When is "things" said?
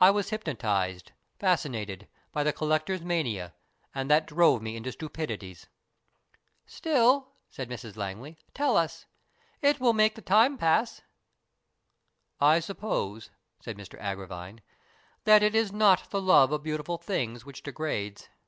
16.98-17.44